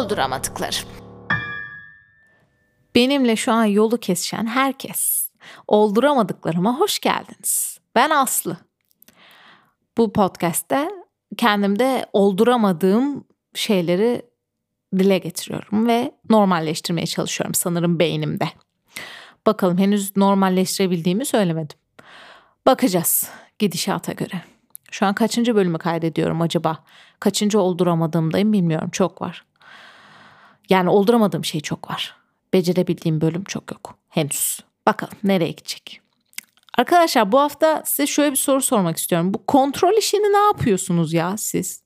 [0.00, 0.88] Olduramadıklarım.
[2.94, 5.30] Benimle şu an yolu kesişen herkes.
[5.68, 7.78] Olduramadıklarıma hoş geldiniz.
[7.94, 8.56] Ben Aslı.
[9.98, 10.90] Bu podcast'te
[11.36, 13.24] kendimde olduramadığım
[13.54, 14.22] şeyleri
[14.98, 18.48] dile getiriyorum ve normalleştirmeye çalışıyorum sanırım beynimde.
[19.46, 21.78] Bakalım henüz normalleştirebildiğimi söylemedim.
[22.66, 24.42] Bakacağız gidişata göre.
[24.90, 26.84] Şu an kaçıncı bölümü kaydediyorum acaba?
[27.20, 28.90] Kaçıncı olduramadığımdayım bilmiyorum.
[28.90, 29.49] Çok var.
[30.70, 32.16] Yani olduramadığım şey çok var.
[32.52, 33.98] Becerebildiğim bölüm çok yok.
[34.08, 34.60] Henüz.
[34.86, 36.00] Bakalım nereye gidecek.
[36.78, 39.34] Arkadaşlar bu hafta size şöyle bir soru sormak istiyorum.
[39.34, 41.82] Bu kontrol işini ne yapıyorsunuz ya siz?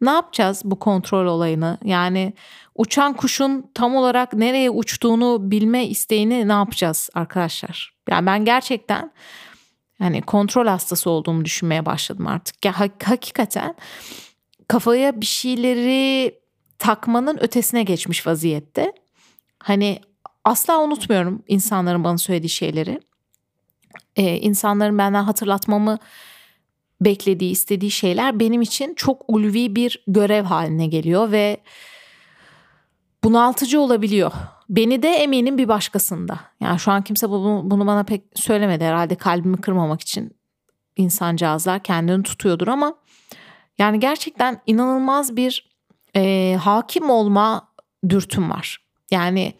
[0.00, 1.78] Ne yapacağız bu kontrol olayını?
[1.84, 2.32] Yani
[2.74, 7.94] uçan kuşun tam olarak nereye uçtuğunu bilme isteğini ne yapacağız arkadaşlar?
[8.10, 9.12] Yani ben gerçekten
[10.00, 12.64] yani kontrol hastası olduğumu düşünmeye başladım artık.
[12.64, 13.74] Ya hakikaten
[14.68, 16.34] kafaya bir şeyleri
[16.78, 18.92] takmanın ötesine geçmiş vaziyette.
[19.58, 20.00] Hani
[20.44, 23.00] asla unutmuyorum insanların bana söylediği şeyleri.
[24.16, 25.98] Ee, insanların benden hatırlatmamı
[27.00, 31.60] beklediği, istediği şeyler benim için çok ulvi bir görev haline geliyor ve
[33.24, 34.32] bunaltıcı olabiliyor.
[34.68, 36.40] Beni de eminim bir başkasında.
[36.60, 40.36] Yani şu an kimse bunu, bunu bana pek söylemedi herhalde kalbimi kırmamak için
[40.96, 42.94] insancağızlar kendini tutuyordur ama
[43.78, 45.77] yani gerçekten inanılmaz bir
[46.16, 47.68] e, hakim olma
[48.08, 48.78] dürtüm var.
[49.10, 49.54] Yani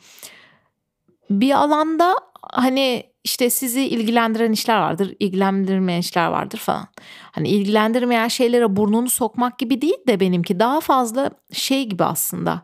[1.30, 6.86] bir alanda hani işte sizi ilgilendiren işler vardır, ilgilendirmeyen işler vardır falan.
[7.32, 12.62] Hani ilgilendirmeyen şeylere burnunu sokmak gibi değil de benimki daha fazla şey gibi aslında.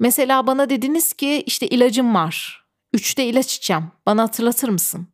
[0.00, 2.64] Mesela bana dediniz ki işte ilacım var.
[2.92, 3.84] Üçte ilaç içeceğim.
[4.06, 5.08] Bana hatırlatır mısın?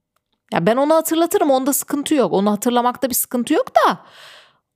[0.53, 1.51] Ya ben onu hatırlatırım.
[1.51, 2.33] Onda sıkıntı yok.
[2.33, 3.99] Onu hatırlamakta bir sıkıntı yok da.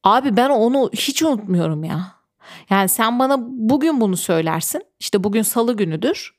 [0.04, 2.21] Abi ben onu hiç unutmuyorum ya.
[2.70, 4.82] Yani sen bana bugün bunu söylersin.
[5.00, 6.34] İşte bugün salı günüdür.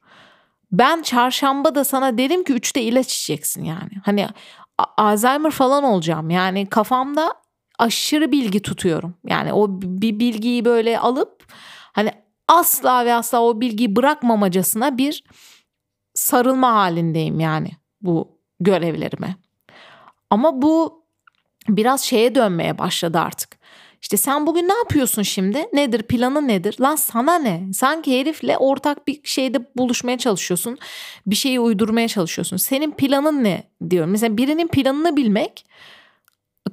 [0.71, 3.91] Ben çarşamba da sana derim ki üçte ilaç içeceksin yani.
[4.05, 4.27] Hani
[4.97, 6.29] Alzheimer falan olacağım.
[6.29, 7.33] Yani kafamda
[7.79, 9.15] aşırı bilgi tutuyorum.
[9.25, 11.53] Yani o bir bilgiyi böyle alıp
[11.93, 12.11] hani
[12.47, 15.23] asla ve asla o bilgiyi bırakmamacasına bir
[16.13, 17.71] sarılma halindeyim yani
[18.01, 19.35] bu görevlerime.
[20.29, 21.03] Ama bu
[21.69, 23.62] biraz şeye dönmeye başladı artık.
[24.03, 25.65] İşte sen bugün ne yapıyorsun şimdi?
[25.73, 26.75] Nedir planın nedir?
[26.81, 27.73] Lan sana ne?
[27.73, 30.77] Sanki herifle ortak bir şeyde buluşmaya çalışıyorsun.
[31.27, 32.57] Bir şeyi uydurmaya çalışıyorsun.
[32.57, 34.11] Senin planın ne diyorum.
[34.11, 35.65] Mesela birinin planını bilmek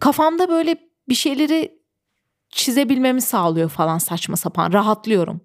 [0.01, 0.77] kafamda böyle
[1.09, 1.79] bir şeyleri
[2.51, 4.73] çizebilmemi sağlıyor falan saçma sapan.
[4.73, 5.41] Rahatlıyorum.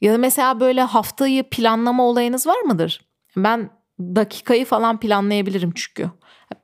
[0.00, 3.04] Ya da mesela böyle haftayı planlama olayınız var mıdır?
[3.36, 6.10] Ben dakikayı falan planlayabilirim çünkü.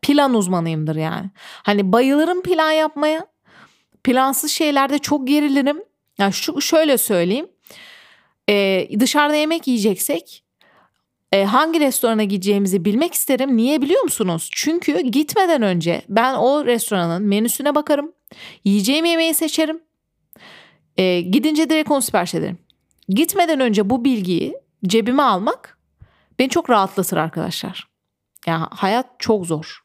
[0.03, 1.31] Plan uzmanıyımdır yani.
[1.63, 3.27] Hani bayılırım plan yapmaya.
[4.05, 5.83] Plansız şeylerde çok gerilirim.
[6.19, 7.49] Yani şu şöyle söyleyeyim.
[8.49, 10.45] Ee, dışarıda yemek yiyeceksek
[11.33, 13.57] e, hangi restorana gideceğimizi bilmek isterim.
[13.57, 14.49] Niye biliyor musunuz?
[14.53, 18.13] Çünkü gitmeden önce ben o restoranın menüsüne bakarım.
[18.65, 19.81] Yiyeceğim yemeği seçerim.
[20.97, 22.59] E, gidince direkt onu sipariş ederim.
[23.09, 24.55] Gitmeden önce bu bilgiyi
[24.87, 25.79] cebime almak
[26.39, 27.89] beni çok rahatlatır arkadaşlar.
[28.47, 29.81] Yani hayat çok zor.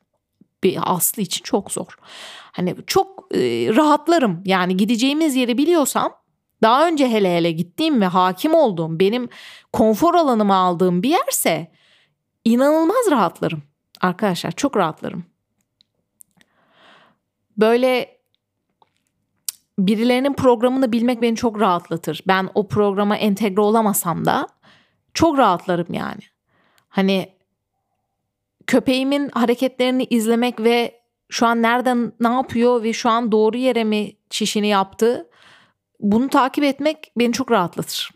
[0.63, 1.97] Bir Aslı için çok zor.
[2.51, 3.39] Hani çok e,
[3.75, 4.41] rahatlarım.
[4.45, 6.13] Yani gideceğimiz yeri biliyorsam
[6.61, 9.29] daha önce hele hele gittiğim ve hakim olduğum benim
[9.73, 11.71] konfor alanımı aldığım bir yerse
[12.45, 13.63] inanılmaz rahatlarım.
[14.01, 15.25] Arkadaşlar çok rahatlarım.
[17.57, 18.17] Böyle
[19.79, 22.23] birilerinin programını bilmek beni çok rahatlatır.
[22.27, 24.47] Ben o programa entegre olamasam da
[25.13, 26.21] çok rahatlarım yani.
[26.89, 27.33] Hani
[28.67, 34.11] köpeğimin hareketlerini izlemek ve şu an nereden ne yapıyor ve şu an doğru yere mi
[34.29, 35.29] çişini yaptı
[35.99, 38.11] bunu takip etmek beni çok rahatlatır.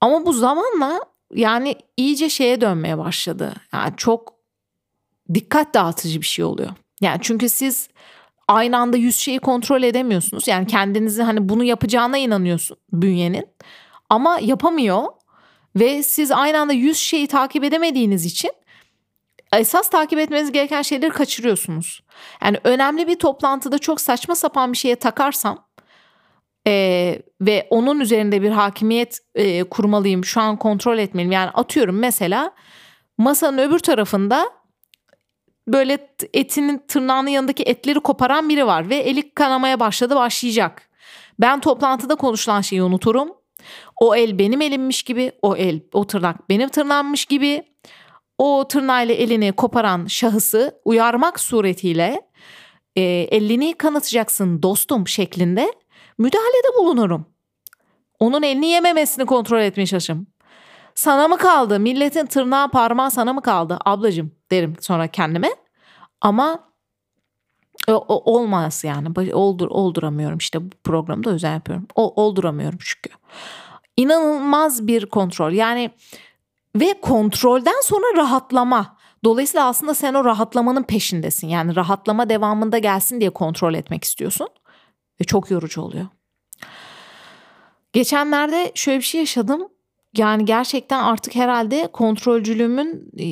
[0.00, 1.00] Ama bu zamanla
[1.34, 3.54] yani iyice şeye dönmeye başladı.
[3.72, 4.34] Yani çok
[5.34, 6.70] dikkat dağıtıcı bir şey oluyor.
[7.00, 7.88] Yani çünkü siz
[8.48, 10.48] aynı anda yüz şeyi kontrol edemiyorsunuz.
[10.48, 13.46] Yani kendinizi hani bunu yapacağına inanıyorsun bünyenin.
[14.10, 15.04] Ama yapamıyor
[15.76, 18.50] ve siz aynı anda yüz şeyi takip edemediğiniz için
[19.58, 22.02] esas takip etmeniz gereken şeyleri kaçırıyorsunuz.
[22.42, 25.66] Yani önemli bir toplantıda çok saçma sapan bir şeye takarsam
[26.66, 31.32] e, ve onun üzerinde bir hakimiyet e, kurmalıyım, şu an kontrol etmeliyim.
[31.32, 32.52] Yani atıyorum mesela
[33.18, 34.50] masanın öbür tarafında
[35.68, 40.82] böyle etinin tırnağının yanındaki etleri koparan biri var ve eli kanamaya başladı başlayacak.
[41.40, 43.28] Ben toplantıda konuşulan şeyi unuturum.
[43.96, 47.62] O el benim elimmiş gibi, o el, o tırnak benim tırnağımmış gibi.
[48.38, 52.22] O tırnağıyla elini koparan şahısı uyarmak suretiyle
[52.96, 55.72] e, elini kanatacaksın dostum şeklinde
[56.18, 57.26] müdahalede bulunurum.
[58.20, 60.26] Onun elini yememesini kontrol etmeye çalışırım.
[60.94, 61.80] Sana mı kaldı?
[61.80, 63.78] Milletin tırnağı parmağı sana mı kaldı?
[63.84, 65.50] Ablacım derim sonra kendime.
[66.20, 66.66] Ama
[67.88, 69.08] o, olmaz yani.
[69.32, 71.86] Oldur, olduramıyorum işte bu programda özel yapıyorum.
[71.94, 73.10] O, olduramıyorum çünkü.
[73.96, 75.52] İnanılmaz bir kontrol.
[75.52, 75.90] Yani
[76.80, 78.96] ve kontrolden sonra rahatlama.
[79.24, 81.48] Dolayısıyla aslında sen o rahatlamanın peşindesin.
[81.48, 84.48] Yani rahatlama devamında gelsin diye kontrol etmek istiyorsun.
[85.20, 86.06] Ve çok yorucu oluyor.
[87.92, 89.68] Geçenlerde şöyle bir şey yaşadım.
[90.16, 93.26] Yani gerçekten artık herhalde kontrolcülüğümün e,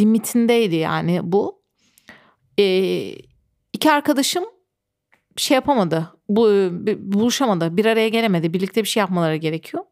[0.00, 1.62] limitindeydi yani bu.
[2.58, 3.14] Ee,
[3.72, 4.44] iki arkadaşım
[5.36, 6.12] şey yapamadı.
[6.28, 6.48] Bu
[6.98, 7.76] buluşamadı.
[7.76, 8.52] Bir araya gelemedi.
[8.52, 9.84] Birlikte bir şey yapmaları gerekiyor.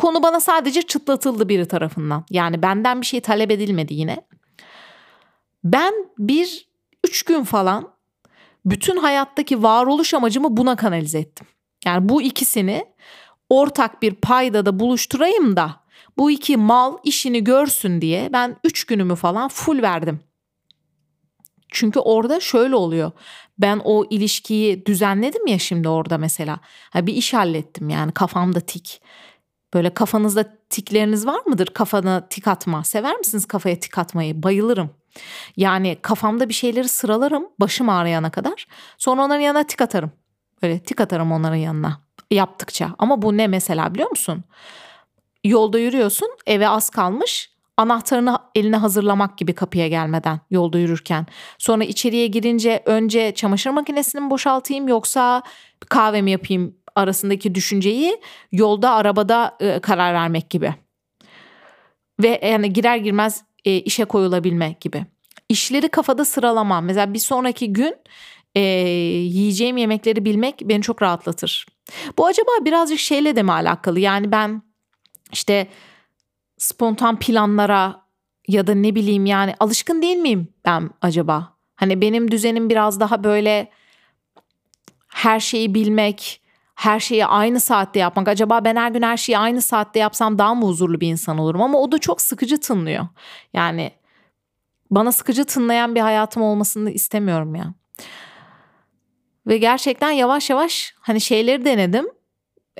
[0.00, 2.24] Konu bana sadece çıtlatıldı biri tarafından.
[2.30, 4.20] Yani benden bir şey talep edilmedi yine.
[5.64, 6.68] Ben bir
[7.04, 7.92] üç gün falan
[8.64, 11.46] bütün hayattaki varoluş amacımı buna kanalize ettim.
[11.84, 12.84] Yani bu ikisini
[13.50, 15.76] ortak bir payda da buluşturayım da
[16.18, 20.20] bu iki mal işini görsün diye ben üç günümü falan full verdim.
[21.68, 23.12] Çünkü orada şöyle oluyor.
[23.58, 26.60] Ben o ilişkiyi düzenledim ya şimdi orada mesela.
[26.90, 29.00] Ha bir iş hallettim yani kafamda tik.
[29.74, 31.66] Böyle kafanızda tikleriniz var mıdır?
[31.66, 32.84] Kafana tik atma.
[32.84, 34.42] Sever misiniz kafaya tik atmayı?
[34.42, 34.90] Bayılırım.
[35.56, 38.66] Yani kafamda bir şeyleri sıralarım başım ağrıyana kadar.
[38.98, 40.12] Sonra onların yanına tik atarım.
[40.62, 42.00] Böyle tik atarım onların yanına
[42.30, 42.94] yaptıkça.
[42.98, 44.44] Ama bu ne mesela biliyor musun?
[45.44, 47.50] Yolda yürüyorsun eve az kalmış
[47.80, 51.26] anahtarını eline hazırlamak gibi kapıya gelmeden yolda yürürken.
[51.58, 55.42] Sonra içeriye girince önce çamaşır makinesini mi boşaltayım yoksa
[55.88, 58.20] kahve mi yapayım arasındaki düşünceyi
[58.52, 60.74] yolda arabada e, karar vermek gibi.
[62.22, 65.06] Ve yani girer girmez e, işe koyulabilme gibi.
[65.48, 66.80] İşleri kafada sıralama.
[66.80, 67.94] Mesela bir sonraki gün
[68.54, 71.66] e, yiyeceğim yemekleri bilmek beni çok rahatlatır.
[72.18, 74.00] Bu acaba birazcık şeyle de mi alakalı?
[74.00, 74.62] Yani ben
[75.32, 75.66] işte
[76.58, 78.02] spontan planlara
[78.48, 81.56] ya da ne bileyim yani alışkın değil miyim ben acaba?
[81.76, 83.70] Hani benim düzenim biraz daha böyle
[85.08, 86.39] her şeyi bilmek,
[86.80, 88.28] her şeyi aynı saatte yapmak.
[88.28, 91.62] Acaba ben her gün her şeyi aynı saatte yapsam daha mı huzurlu bir insan olurum?
[91.62, 93.08] Ama o da çok sıkıcı tınlıyor.
[93.52, 93.92] Yani
[94.90, 97.74] bana sıkıcı tınlayan bir hayatım olmasını istemiyorum ya.
[99.46, 102.06] Ve gerçekten yavaş yavaş hani şeyleri denedim.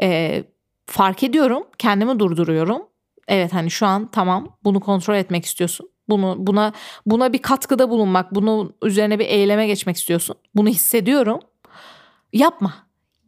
[0.00, 0.44] Ee,
[0.86, 1.64] fark ediyorum.
[1.78, 2.82] Kendimi durduruyorum.
[3.28, 5.90] Evet hani şu an tamam bunu kontrol etmek istiyorsun.
[6.08, 6.72] Bunu buna
[7.06, 10.36] buna bir katkıda bulunmak, bunun üzerine bir eyleme geçmek istiyorsun.
[10.54, 11.40] Bunu hissediyorum.
[12.32, 12.74] Yapma.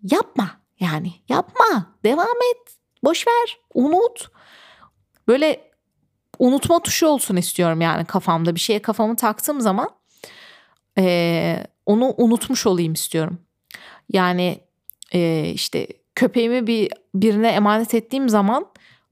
[0.02, 1.12] Yapma yani.
[1.28, 1.96] Yapma.
[2.04, 2.76] Devam et.
[3.04, 3.58] Boş ver.
[3.74, 4.28] Unut.
[5.28, 5.70] Böyle
[6.38, 8.54] unutma tuşu olsun istiyorum yani kafamda.
[8.54, 9.90] Bir şeye kafamı taktığım zaman
[10.98, 13.38] e, onu unutmuş olayım istiyorum.
[14.12, 14.60] Yani
[15.12, 18.66] e, işte köpeğimi bir birine emanet ettiğim zaman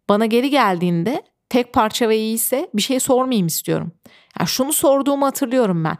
[0.08, 3.92] bana geri geldiğinde tek parça ve iyiyse bir şey sormayayım istiyorum.
[4.38, 5.98] Yani şunu sorduğumu hatırlıyorum ben.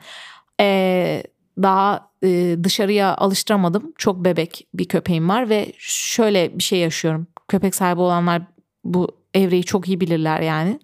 [0.60, 1.22] Ee,
[1.62, 3.92] daha e, dışarıya alıştıramadım.
[3.98, 7.26] Çok bebek bir köpeğim var ve şöyle bir şey yaşıyorum.
[7.48, 8.42] Köpek sahibi olanlar
[8.84, 10.80] bu evreyi çok iyi bilirler yani.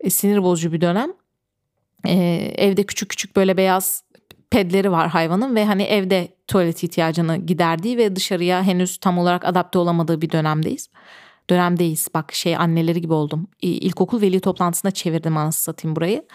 [0.00, 1.10] E, sinir bozucu bir dönem.
[2.06, 2.14] E,
[2.56, 4.04] evde küçük küçük böyle beyaz
[4.50, 9.78] pedleri var hayvanın ve hani evde tuvalet ihtiyacını giderdiği ve dışarıya henüz tam olarak adapte
[9.78, 10.88] olamadığı bir dönemdeyiz
[11.50, 12.08] dönemdeyiz.
[12.14, 13.48] Bak şey anneleri gibi oldum.
[13.62, 16.26] İlkokul veli toplantısına çevirdim anasını satayım burayı.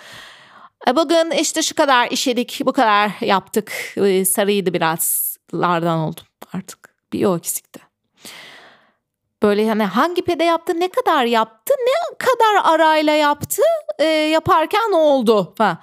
[0.87, 3.73] E, bugün işte şu kadar işedik, bu kadar yaptık.
[3.97, 6.95] E, sarıydı birazlardan oldum artık.
[7.13, 7.79] Bir o eksikti.
[9.43, 13.61] Böyle hani hangi pede yaptı, ne kadar yaptı, ne kadar arayla yaptı,
[13.99, 15.77] e, yaparken ne oldu falan.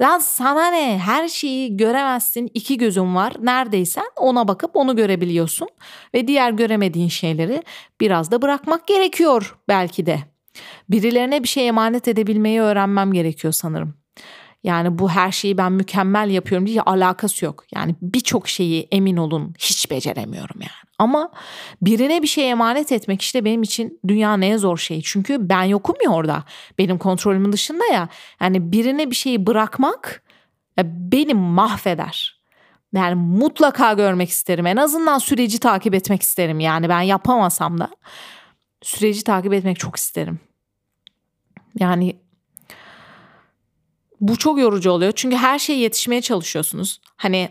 [0.00, 5.68] Lan sana ne her şeyi göremezsin iki gözün var neredeysen ona bakıp onu görebiliyorsun
[6.14, 7.62] ve diğer göremediğin şeyleri
[8.00, 10.18] biraz da bırakmak gerekiyor belki de.
[10.88, 13.94] Birilerine bir şey emanet edebilmeyi öğrenmem gerekiyor sanırım.
[14.64, 17.64] Yani bu her şeyi ben mükemmel yapıyorum diye alakası yok.
[17.74, 20.88] Yani birçok şeyi emin olun hiç beceremiyorum yani.
[20.98, 21.30] Ama
[21.82, 25.02] birine bir şey emanet etmek işte benim için dünyanın en zor şeyi.
[25.02, 26.44] Çünkü ben yokum ya orada.
[26.78, 28.08] Benim kontrolümün dışında ya.
[28.40, 30.22] Yani birine bir şeyi bırakmak
[30.84, 32.38] beni mahveder.
[32.94, 34.66] Yani mutlaka görmek isterim.
[34.66, 36.60] En azından süreci takip etmek isterim.
[36.60, 37.90] Yani ben yapamasam da
[38.82, 40.40] süreci takip etmek çok isterim.
[41.78, 42.16] Yani
[44.20, 45.12] bu çok yorucu oluyor.
[45.16, 47.00] Çünkü her şeye yetişmeye çalışıyorsunuz.
[47.16, 47.48] Hani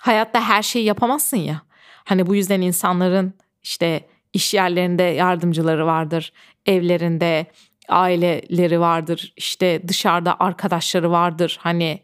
[0.00, 1.62] hayatta her şeyi yapamazsın ya.
[2.04, 6.32] Hani bu yüzden insanların işte iş yerlerinde yardımcıları vardır,
[6.66, 7.46] evlerinde
[7.88, 11.58] aileleri vardır, işte dışarıda arkadaşları vardır.
[11.60, 12.02] Hani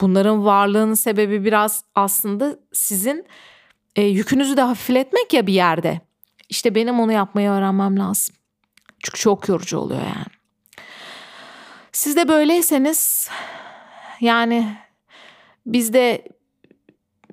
[0.00, 3.26] bunların varlığının sebebi biraz aslında sizin
[3.96, 6.00] e, yükünüzü de hafifletmek ya bir yerde.
[6.48, 8.34] İşte benim onu yapmayı öğrenmem lazım.
[9.02, 10.35] Çünkü çok yorucu oluyor yani.
[11.96, 13.30] Siz de böyleyseniz
[14.20, 14.76] yani
[15.66, 16.28] biz de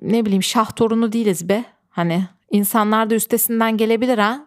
[0.02, 1.64] ne bileyim şah torunu değiliz be.
[1.88, 4.46] Hani insanlar da üstesinden gelebilir ha.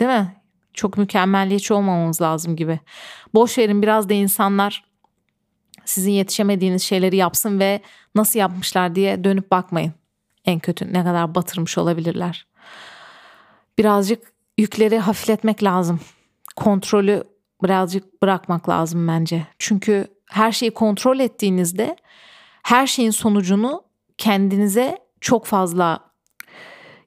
[0.00, 0.36] Değil mi?
[0.74, 2.80] Çok mükemmelliyetçi olmamamız lazım gibi.
[3.34, 4.84] Boş verin biraz da insanlar
[5.84, 7.80] sizin yetişemediğiniz şeyleri yapsın ve
[8.14, 9.92] nasıl yapmışlar diye dönüp bakmayın.
[10.44, 12.46] En kötü ne kadar batırmış olabilirler.
[13.78, 16.00] Birazcık yükleri hafifletmek lazım.
[16.56, 19.46] Kontrolü birazcık bırakmak lazım bence.
[19.58, 21.96] Çünkü her şeyi kontrol ettiğinizde
[22.62, 23.82] her şeyin sonucunu
[24.18, 26.00] kendinize çok fazla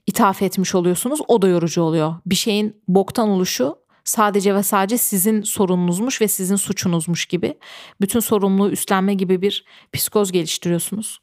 [0.08, 1.20] ithaf etmiş oluyorsunuz.
[1.28, 2.16] O da yorucu oluyor.
[2.26, 7.58] Bir şeyin boktan oluşu sadece ve sadece sizin sorununuzmuş ve sizin suçunuzmuş gibi.
[8.02, 11.20] Bütün sorumluluğu üstlenme gibi bir psikoz geliştiriyorsunuz.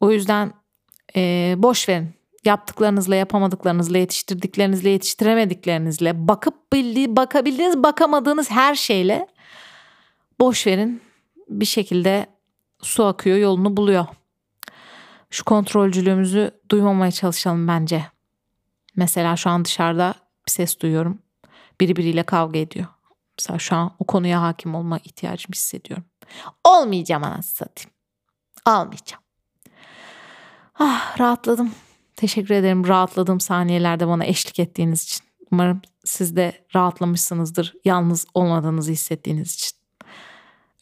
[0.00, 0.52] O yüzden
[1.16, 2.17] e, boş verin.
[2.44, 9.26] Yaptıklarınızla, yapamadıklarınızla, yetiştirdiklerinizle, yetiştiremediklerinizle, bakıp bildi, bakabildiğiniz, bakamadığınız her şeyle
[10.40, 11.02] boş verin.
[11.48, 12.26] Bir şekilde
[12.82, 14.06] su akıyor, yolunu buluyor.
[15.30, 18.04] Şu kontrolcülüğümüzü duymamaya çalışalım bence.
[18.96, 20.14] Mesela şu an dışarıda
[20.46, 21.18] bir ses duyuyorum.
[21.80, 22.86] Biri biriyle kavga ediyor.
[23.38, 26.04] Mesela şu an o konuya hakim olma ihtiyacımı hissediyorum.
[26.64, 27.90] Olmayacağım anasını satayım.
[28.64, 29.22] Almayacağım.
[30.78, 31.72] Ah rahatladım.
[32.18, 35.24] Teşekkür ederim rahatladığım saniyelerde bana eşlik ettiğiniz için.
[35.52, 39.78] Umarım siz de rahatlamışsınızdır yalnız olmadığınızı hissettiğiniz için.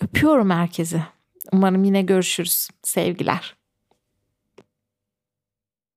[0.00, 1.02] Öpüyorum herkesi.
[1.52, 2.68] Umarım yine görüşürüz.
[2.82, 3.56] Sevgiler.